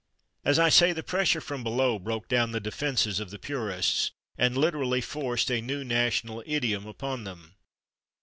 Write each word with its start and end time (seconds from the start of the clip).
As 0.43 0.57
I 0.57 0.69
say, 0.69 0.93
the 0.93 1.03
pressure 1.03 1.39
from 1.41 1.61
below 1.63 1.99
broke 1.99 2.27
down 2.27 2.49
the 2.53 2.59
defenses 2.59 3.19
of 3.19 3.29
the 3.29 3.37
purists, 3.37 4.09
and 4.35 4.57
literally 4.57 4.99
forced 4.99 5.51
a 5.51 5.61
new 5.61 5.83
national 5.83 6.41
idiom 6.47 6.87
upon 6.87 7.23
them. 7.23 7.53